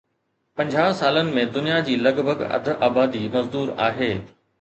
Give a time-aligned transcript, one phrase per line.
[0.59, 4.09] پنجاهه سالن ۾ دنيا جي لڳ ڀڳ اڌ آبادي مزدور آهي